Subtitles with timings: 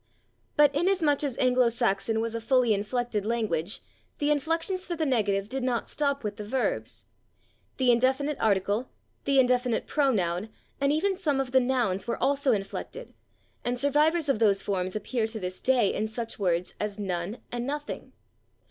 [0.55, 3.83] But inasmuch as Anglo Saxon was a fully inflected language
[4.17, 7.05] the inflections for the negative did not stop with the verbs;
[7.77, 8.89] the indefinite article,
[9.25, 13.13] the indefinite pronoun and even some of the nouns were also inflected,
[13.63, 17.69] and survivors of those forms appear to this day in such words as /none/ and
[17.69, 18.13] /nothing